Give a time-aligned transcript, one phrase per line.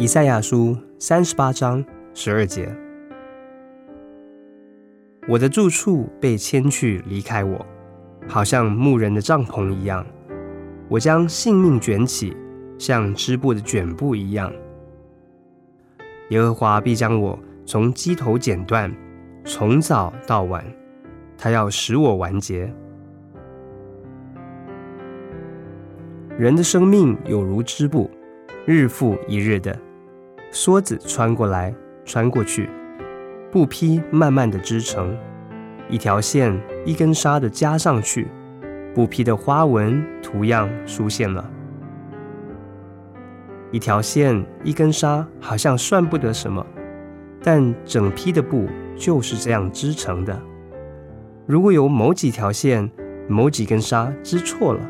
[0.00, 1.84] 以赛亚书三十八章
[2.14, 2.74] 十二节：
[5.28, 7.66] 我的住处被迁去，离开我，
[8.26, 10.06] 好像牧人的帐篷一样。
[10.88, 12.34] 我将性命卷起，
[12.78, 14.50] 像织布的卷布一样。
[16.30, 18.90] 耶和华必将我从机头剪断，
[19.44, 20.64] 从早到晚，
[21.36, 22.72] 他要使我完结。
[26.38, 28.10] 人的生命有如织布，
[28.64, 29.78] 日复一日的
[30.52, 32.68] 梭子穿过来穿过去，
[33.52, 35.16] 布匹慢慢的织成，
[35.88, 38.28] 一条线一根纱的加上去，
[38.92, 41.48] 布匹的花纹图样出现了。
[43.70, 46.66] 一条线一根纱好像算不得什么，
[47.40, 50.36] 但整批的布就是这样织成的。
[51.46, 52.90] 如果有某几条线、
[53.28, 54.80] 某几根纱织错了，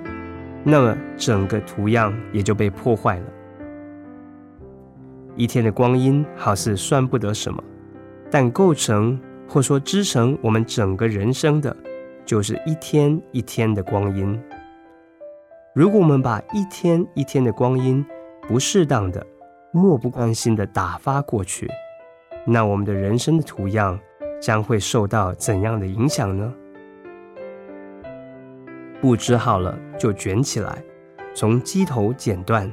[0.65, 3.25] 那么整个图样也就被破坏了。
[5.41, 7.65] 一天的光阴好似算不得什么，
[8.31, 11.75] 但构成或说织成我们整个人生的，
[12.27, 14.39] 就是一天一天的光阴。
[15.75, 18.05] 如果我们把一天一天的光阴
[18.47, 19.27] 不适当的、
[19.73, 21.67] 漠不关心的打发过去，
[22.45, 23.99] 那我们的人生的图样
[24.43, 26.53] 将会受到怎样的影响呢？
[29.01, 30.85] 布织好了就卷起来，
[31.35, 32.71] 从机头剪断。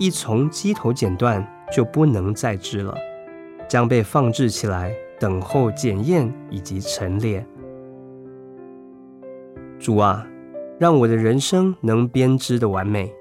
[0.00, 2.96] 一从机头剪断就不能再织了，
[3.68, 7.46] 将被放置起来，等候检验以及陈列。
[9.78, 10.26] 主啊，
[10.78, 13.12] 让我的人生能编织的完美。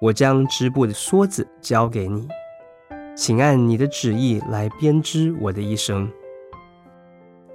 [0.00, 2.26] 我将织布的梭子交给你，
[3.14, 6.10] 请按你的旨意来编织我的一生。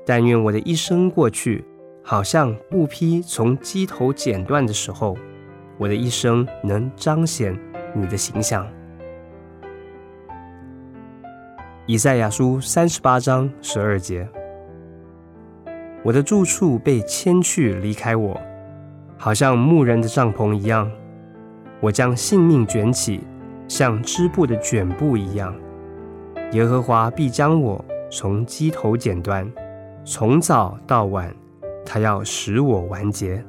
[0.06, 1.66] 但愿我的一生过去。
[2.02, 5.16] 好像布匹从机头剪断的时候，
[5.78, 7.56] 我的一生能彰显
[7.94, 8.68] 你的形象。
[11.86, 14.28] 以赛亚书三十八章十二节：
[16.04, 18.40] 我的住处被迁去，离开我，
[19.18, 20.90] 好像牧人的帐篷一样。
[21.80, 23.22] 我将性命卷起，
[23.68, 25.56] 像织布的卷布一样。
[26.52, 29.52] 耶和华必将我从机头剪断，
[30.04, 31.34] 从早到晚。
[31.86, 33.44] 他要使我完结。